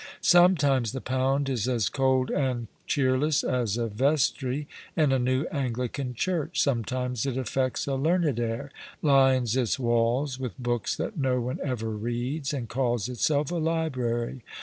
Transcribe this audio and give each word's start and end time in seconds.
Sometimes 0.19 0.93
the 0.93 0.99
pound 0.99 1.47
is 1.47 1.67
as 1.67 1.87
cold 1.87 2.31
and 2.31 2.67
cheerless 2.87 3.43
as 3.43 3.77
a 3.77 3.85
vestry 3.85 4.67
in 4.97 5.11
a 5.11 5.19
new 5.19 5.45
Anglican 5.51 6.15
church; 6.15 6.59
sometimes 6.59 7.27
it 7.27 7.35
alfects 7.37 7.85
a 7.87 7.93
learned 7.93 8.39
air, 8.39 8.71
lines 9.03 9.55
its 9.55 9.77
walls 9.77 10.39
with 10.39 10.57
books 10.57 10.95
that 10.95 11.17
no 11.19 11.39
one 11.39 11.59
ever 11.63 11.91
reads, 11.91 12.51
and 12.51 12.67
calls 12.67 13.09
itself 13.09 13.51
a 13.51 13.57
library. 13.57 14.41